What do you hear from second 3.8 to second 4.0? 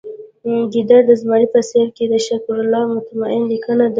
ده